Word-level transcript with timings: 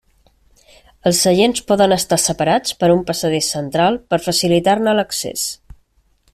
Els 1.09 1.19
seients 1.25 1.61
poden 1.71 1.93
estar 1.97 2.19
separats 2.23 2.73
per 2.81 2.91
un 2.95 3.03
passadís 3.11 3.53
central 3.59 4.01
per 4.13 4.23
facilitar-ne 4.31 4.99
l'accés. 5.01 5.49